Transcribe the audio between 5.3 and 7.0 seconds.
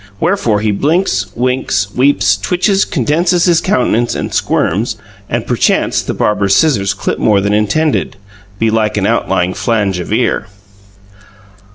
perchance the barber's scissors